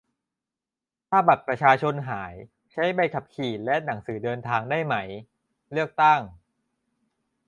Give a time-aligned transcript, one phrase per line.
[1.09, 2.33] ถ้าบัตรประชาชนหาย
[2.71, 4.95] ใช้ใบขับขี่และหนังสือเดินทางได้ไหม?
[5.73, 6.19] เลือกตั้ง